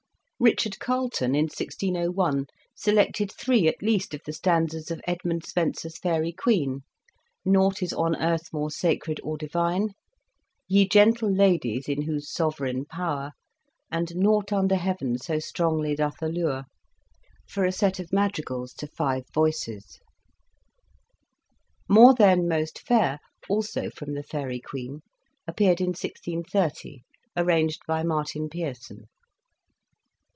Richard 0.43 0.79
Carlton, 0.79 1.35
in 1.35 1.43
1601, 1.43 2.47
selected 2.73 3.31
three 3.31 3.67
at 3.67 3.79
least 3.83 4.15
of 4.15 4.23
the 4.25 4.33
stanzas 4.33 4.89
of 4.89 4.99
Edmund 5.05 5.45
Spenser's" 5.45 5.99
Faerie 5.99 6.31
Queene," 6.33 6.79
"Nought 7.55 7.83
is 7.83 7.93
on 7.93 8.15
earth 8.19 8.51
more 8.51 8.71
sacred 8.71 9.19
or 9.23 9.37
divine,"" 9.37 9.89
Ye 10.67 10.87
gentle 10.87 11.31
ladies 11.31 11.87
in 11.87 12.01
whose 12.01 12.27
soveraine 12.33 12.85
powre," 12.85 13.33
and" 13.91 14.15
Nought 14.15 14.51
under 14.51 14.77
heaven 14.77 15.19
so 15.19 15.37
strongly 15.37 15.93
doth 15.95 16.19
allure," 16.23 16.63
for 17.47 17.63
a 17.63 17.71
set 17.71 17.99
of" 17.99 18.11
Mad 18.11 18.31
rigals 18.39 18.73
to 18.77 18.87
five 18.87 19.25
voices;" 19.35 19.99
"More 21.87 22.15
then 22.15 22.47
most 22.47 22.79
faire" 22.79 23.19
also 23.47 23.91
from 23.91 24.15
the 24.15 24.23
"Faerie 24.23 24.59
Queene," 24.59 25.01
appeared 25.47 25.79
in 25.79 25.89
1630, 25.89 27.03
arranged 27.37 27.81
by 27.85 28.01
Martin 28.01 28.49
Peerson. 28.49 29.05